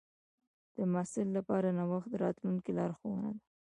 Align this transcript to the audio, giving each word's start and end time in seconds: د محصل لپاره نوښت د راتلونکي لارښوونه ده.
د 0.75 0.77
محصل 0.93 1.27
لپاره 1.37 1.67
نوښت 1.77 2.09
د 2.11 2.15
راتلونکي 2.25 2.71
لارښوونه 2.77 3.27
ده. 3.35 3.39